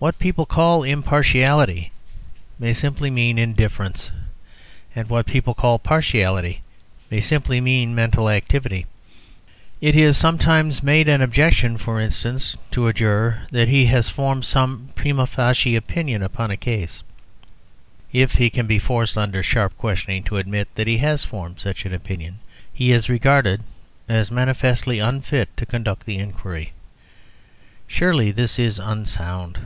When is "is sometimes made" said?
9.94-11.06